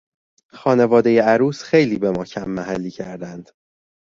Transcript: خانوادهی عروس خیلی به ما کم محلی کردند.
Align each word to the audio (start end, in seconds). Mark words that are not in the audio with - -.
خانوادهی 0.47 1.19
عروس 1.19 1.63
خیلی 1.63 1.97
به 1.99 2.11
ما 2.11 2.25
کم 2.25 2.49
محلی 2.49 2.91
کردند. 2.91 3.49